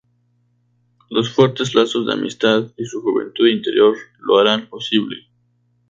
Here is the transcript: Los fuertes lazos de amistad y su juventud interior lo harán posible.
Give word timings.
Los 1.11 1.31
fuertes 1.31 1.75
lazos 1.75 2.07
de 2.07 2.13
amistad 2.13 2.71
y 2.75 2.85
su 2.85 3.03
juventud 3.03 3.45
interior 3.47 3.95
lo 4.17 4.39
harán 4.39 4.67
posible. 4.67 5.27